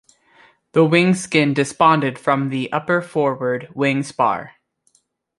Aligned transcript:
The 0.71 0.83
wing 0.83 1.13
skin 1.13 1.53
disbonded 1.53 2.17
from 2.17 2.49
the 2.49 2.71
upper 2.73 3.03
forward 3.03 3.69
wing 3.75 4.01
spar. 4.01 4.53